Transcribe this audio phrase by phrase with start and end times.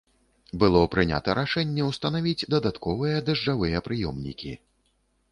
[0.61, 4.51] Было прынята рашэнне ўстанавіць дадатковыя дажджавыя прыёмнікі.